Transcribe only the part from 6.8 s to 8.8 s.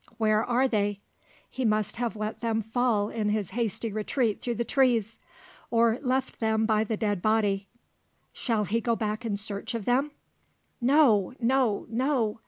the dead body. Shall